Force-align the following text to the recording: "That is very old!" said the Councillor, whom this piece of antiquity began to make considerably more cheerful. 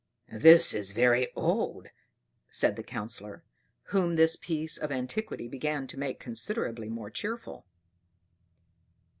"That 0.33 0.73
is 0.73 0.93
very 0.93 1.31
old!" 1.35 1.85
said 2.49 2.75
the 2.75 2.81
Councillor, 2.81 3.43
whom 3.93 4.15
this 4.15 4.35
piece 4.35 4.79
of 4.79 4.91
antiquity 4.91 5.47
began 5.47 5.85
to 5.85 5.99
make 5.99 6.19
considerably 6.19 6.89
more 6.89 7.11
cheerful. 7.11 7.67